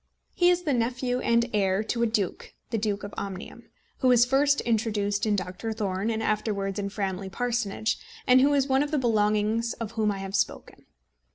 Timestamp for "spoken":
10.35-10.87